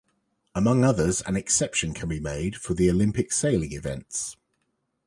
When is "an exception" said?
1.27-1.93